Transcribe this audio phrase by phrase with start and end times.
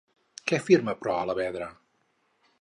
[0.51, 1.69] Què afirma, però, Alavedra?